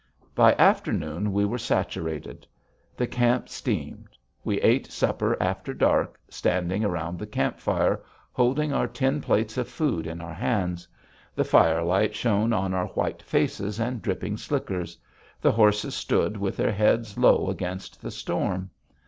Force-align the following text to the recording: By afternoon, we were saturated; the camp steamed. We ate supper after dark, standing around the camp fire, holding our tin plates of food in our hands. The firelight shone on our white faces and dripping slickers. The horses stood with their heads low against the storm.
By 0.33 0.55
afternoon, 0.55 1.31
we 1.31 1.45
were 1.45 1.59
saturated; 1.59 2.47
the 2.97 3.05
camp 3.05 3.49
steamed. 3.49 4.09
We 4.43 4.59
ate 4.61 4.91
supper 4.91 5.37
after 5.39 5.75
dark, 5.75 6.19
standing 6.27 6.83
around 6.83 7.19
the 7.19 7.27
camp 7.27 7.59
fire, 7.59 8.01
holding 8.31 8.73
our 8.73 8.87
tin 8.87 9.21
plates 9.21 9.57
of 9.59 9.67
food 9.67 10.07
in 10.07 10.19
our 10.19 10.33
hands. 10.33 10.87
The 11.35 11.43
firelight 11.45 12.15
shone 12.15 12.51
on 12.51 12.73
our 12.73 12.87
white 12.87 13.21
faces 13.21 13.79
and 13.79 14.01
dripping 14.01 14.37
slickers. 14.37 14.97
The 15.39 15.51
horses 15.51 15.93
stood 15.93 16.35
with 16.35 16.57
their 16.57 16.73
heads 16.73 17.15
low 17.15 17.51
against 17.51 18.01
the 18.01 18.09
storm. 18.09 18.71